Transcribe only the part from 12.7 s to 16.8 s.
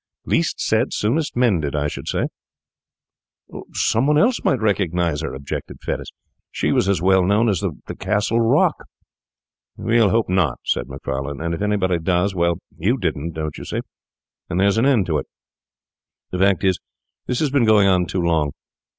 you didn't, don't you see, and there's an end. The fact is,